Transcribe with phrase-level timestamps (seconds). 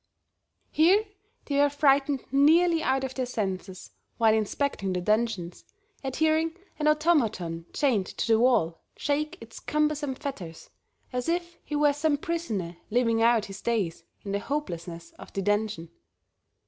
[0.71, 1.05] Here
[1.45, 5.63] they were frightened nearly out of their senses while inspecting the dungeons,
[6.03, 10.71] at hearing an automaton chained to the wall shake its cumbersome fetters
[11.13, 15.41] as if he were some prisoner living out his days in the hopelessness of the
[15.43, 15.91] dungeon.